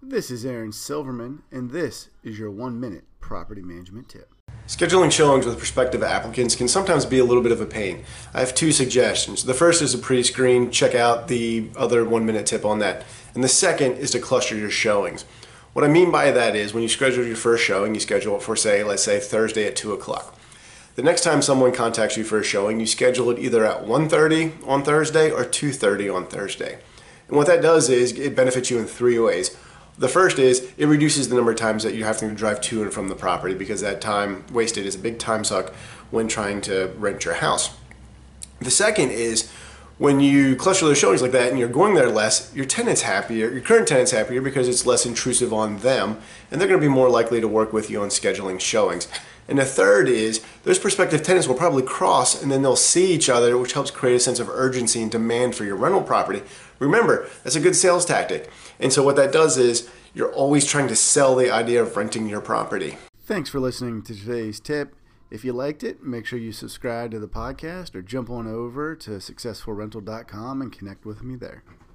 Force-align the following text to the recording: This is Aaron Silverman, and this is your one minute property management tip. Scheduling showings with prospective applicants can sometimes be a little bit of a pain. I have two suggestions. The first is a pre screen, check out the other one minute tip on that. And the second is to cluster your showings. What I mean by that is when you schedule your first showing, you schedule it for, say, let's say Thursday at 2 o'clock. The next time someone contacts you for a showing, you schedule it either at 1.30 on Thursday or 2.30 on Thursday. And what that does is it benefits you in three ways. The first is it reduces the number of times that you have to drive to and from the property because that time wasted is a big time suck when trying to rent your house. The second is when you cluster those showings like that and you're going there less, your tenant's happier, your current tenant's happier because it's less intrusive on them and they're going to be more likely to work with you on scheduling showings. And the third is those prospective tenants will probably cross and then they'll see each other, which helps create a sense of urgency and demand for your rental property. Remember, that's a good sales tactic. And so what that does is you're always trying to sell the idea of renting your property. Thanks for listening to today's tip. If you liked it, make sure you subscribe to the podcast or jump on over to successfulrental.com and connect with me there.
This 0.00 0.30
is 0.30 0.46
Aaron 0.46 0.70
Silverman, 0.70 1.42
and 1.50 1.72
this 1.72 2.08
is 2.22 2.38
your 2.38 2.52
one 2.52 2.78
minute 2.78 3.02
property 3.18 3.62
management 3.62 4.08
tip. 4.08 4.32
Scheduling 4.68 5.10
showings 5.10 5.44
with 5.44 5.58
prospective 5.58 6.04
applicants 6.04 6.54
can 6.54 6.68
sometimes 6.68 7.04
be 7.04 7.18
a 7.18 7.24
little 7.24 7.42
bit 7.42 7.50
of 7.50 7.60
a 7.60 7.66
pain. 7.66 8.04
I 8.32 8.38
have 8.38 8.54
two 8.54 8.70
suggestions. 8.70 9.42
The 9.42 9.54
first 9.54 9.82
is 9.82 9.94
a 9.94 9.98
pre 9.98 10.22
screen, 10.22 10.70
check 10.70 10.94
out 10.94 11.26
the 11.26 11.70
other 11.76 12.04
one 12.04 12.24
minute 12.24 12.46
tip 12.46 12.64
on 12.64 12.78
that. 12.78 13.04
And 13.34 13.42
the 13.42 13.48
second 13.48 13.94
is 13.94 14.12
to 14.12 14.20
cluster 14.20 14.54
your 14.54 14.70
showings. 14.70 15.24
What 15.72 15.84
I 15.84 15.88
mean 15.88 16.12
by 16.12 16.30
that 16.30 16.54
is 16.54 16.72
when 16.72 16.84
you 16.84 16.88
schedule 16.88 17.26
your 17.26 17.34
first 17.34 17.64
showing, 17.64 17.92
you 17.92 18.00
schedule 18.00 18.36
it 18.36 18.42
for, 18.42 18.54
say, 18.54 18.84
let's 18.84 19.02
say 19.02 19.18
Thursday 19.18 19.66
at 19.66 19.74
2 19.74 19.92
o'clock. 19.92 20.38
The 20.94 21.02
next 21.02 21.22
time 21.24 21.42
someone 21.42 21.72
contacts 21.72 22.16
you 22.16 22.22
for 22.22 22.38
a 22.38 22.44
showing, 22.44 22.78
you 22.78 22.86
schedule 22.86 23.30
it 23.30 23.40
either 23.40 23.66
at 23.66 23.84
1.30 23.84 24.64
on 24.64 24.84
Thursday 24.84 25.32
or 25.32 25.44
2.30 25.44 26.14
on 26.14 26.26
Thursday. 26.28 26.78
And 27.26 27.36
what 27.36 27.48
that 27.48 27.62
does 27.62 27.90
is 27.90 28.12
it 28.16 28.36
benefits 28.36 28.70
you 28.70 28.78
in 28.78 28.86
three 28.86 29.18
ways. 29.18 29.56
The 29.98 30.08
first 30.08 30.38
is 30.38 30.72
it 30.76 30.86
reduces 30.86 31.28
the 31.28 31.34
number 31.34 31.50
of 31.50 31.56
times 31.56 31.82
that 31.82 31.94
you 31.94 32.04
have 32.04 32.18
to 32.18 32.30
drive 32.30 32.60
to 32.62 32.82
and 32.82 32.92
from 32.92 33.08
the 33.08 33.16
property 33.16 33.54
because 33.54 33.80
that 33.80 34.00
time 34.00 34.44
wasted 34.52 34.86
is 34.86 34.94
a 34.94 34.98
big 34.98 35.18
time 35.18 35.42
suck 35.42 35.74
when 36.10 36.28
trying 36.28 36.60
to 36.62 36.92
rent 36.96 37.24
your 37.24 37.34
house. 37.34 37.76
The 38.60 38.70
second 38.70 39.10
is 39.10 39.50
when 39.98 40.20
you 40.20 40.54
cluster 40.54 40.86
those 40.86 40.98
showings 40.98 41.20
like 41.20 41.32
that 41.32 41.50
and 41.50 41.58
you're 41.58 41.68
going 41.68 41.94
there 41.94 42.08
less, 42.08 42.54
your 42.54 42.64
tenant's 42.64 43.02
happier, 43.02 43.50
your 43.50 43.60
current 43.60 43.88
tenant's 43.88 44.12
happier 44.12 44.40
because 44.40 44.68
it's 44.68 44.86
less 44.86 45.04
intrusive 45.04 45.52
on 45.52 45.78
them 45.78 46.18
and 46.50 46.60
they're 46.60 46.68
going 46.68 46.80
to 46.80 46.86
be 46.86 46.92
more 46.92 47.10
likely 47.10 47.40
to 47.40 47.48
work 47.48 47.72
with 47.72 47.90
you 47.90 48.00
on 48.00 48.08
scheduling 48.08 48.60
showings. 48.60 49.08
And 49.48 49.58
the 49.58 49.64
third 49.64 50.08
is 50.08 50.44
those 50.62 50.78
prospective 50.78 51.22
tenants 51.22 51.48
will 51.48 51.56
probably 51.56 51.82
cross 51.82 52.40
and 52.40 52.50
then 52.50 52.62
they'll 52.62 52.76
see 52.76 53.12
each 53.12 53.28
other, 53.28 53.58
which 53.58 53.72
helps 53.72 53.90
create 53.90 54.16
a 54.16 54.20
sense 54.20 54.38
of 54.38 54.48
urgency 54.48 55.02
and 55.02 55.10
demand 55.10 55.56
for 55.56 55.64
your 55.64 55.76
rental 55.76 56.02
property. 56.02 56.42
Remember, 56.78 57.28
that's 57.42 57.56
a 57.56 57.60
good 57.60 57.74
sales 57.74 58.04
tactic. 58.04 58.50
And 58.78 58.92
so 58.92 59.02
what 59.02 59.16
that 59.16 59.32
does 59.32 59.58
is 59.58 59.90
you're 60.14 60.32
always 60.32 60.64
trying 60.64 60.88
to 60.88 60.96
sell 60.96 61.34
the 61.34 61.50
idea 61.50 61.82
of 61.82 61.96
renting 61.96 62.28
your 62.28 62.40
property. 62.40 62.98
Thanks 63.24 63.50
for 63.50 63.58
listening 63.58 64.02
to 64.02 64.14
today's 64.14 64.60
tip. 64.60 64.94
If 65.30 65.44
you 65.44 65.52
liked 65.52 65.84
it, 65.84 66.02
make 66.02 66.24
sure 66.24 66.38
you 66.38 66.52
subscribe 66.52 67.10
to 67.10 67.18
the 67.18 67.28
podcast 67.28 67.94
or 67.94 68.00
jump 68.00 68.30
on 68.30 68.46
over 68.46 68.94
to 68.96 69.10
successfulrental.com 69.10 70.62
and 70.62 70.72
connect 70.72 71.04
with 71.04 71.22
me 71.22 71.36
there. 71.36 71.62